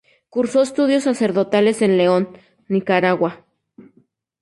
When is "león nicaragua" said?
1.99-3.45